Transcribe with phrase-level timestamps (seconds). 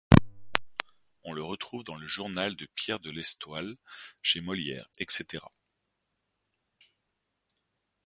[1.25, 3.75] On le retrouve dans le journal de Pierre de l'Estoile,
[4.23, 5.41] chez Molière, etc.